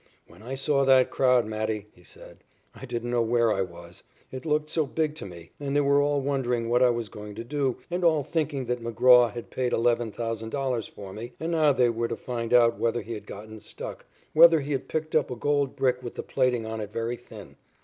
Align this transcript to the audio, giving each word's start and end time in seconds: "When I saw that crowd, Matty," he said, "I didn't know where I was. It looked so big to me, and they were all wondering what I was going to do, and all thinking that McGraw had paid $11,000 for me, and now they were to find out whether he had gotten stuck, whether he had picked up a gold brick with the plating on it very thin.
"When 0.25 0.41
I 0.41 0.55
saw 0.55 0.83
that 0.85 1.11
crowd, 1.11 1.45
Matty," 1.45 1.85
he 1.93 2.03
said, 2.03 2.39
"I 2.73 2.87
didn't 2.87 3.11
know 3.11 3.21
where 3.21 3.53
I 3.53 3.61
was. 3.61 4.01
It 4.31 4.47
looked 4.47 4.71
so 4.71 4.87
big 4.87 5.13
to 5.17 5.27
me, 5.27 5.51
and 5.59 5.75
they 5.75 5.81
were 5.81 6.01
all 6.01 6.21
wondering 6.21 6.67
what 6.69 6.81
I 6.81 6.89
was 6.89 7.07
going 7.07 7.35
to 7.35 7.43
do, 7.43 7.77
and 7.91 8.03
all 8.03 8.23
thinking 8.23 8.65
that 8.65 8.81
McGraw 8.83 9.31
had 9.31 9.51
paid 9.51 9.73
$11,000 9.73 10.89
for 10.89 11.13
me, 11.13 11.33
and 11.39 11.51
now 11.51 11.71
they 11.71 11.89
were 11.91 12.07
to 12.07 12.15
find 12.15 12.51
out 12.51 12.79
whether 12.79 13.03
he 13.03 13.13
had 13.13 13.27
gotten 13.27 13.59
stuck, 13.59 14.03
whether 14.33 14.59
he 14.61 14.71
had 14.71 14.87
picked 14.87 15.13
up 15.15 15.29
a 15.29 15.35
gold 15.35 15.75
brick 15.75 16.01
with 16.01 16.15
the 16.15 16.23
plating 16.23 16.65
on 16.65 16.81
it 16.81 16.91
very 16.91 17.15
thin. 17.15 17.55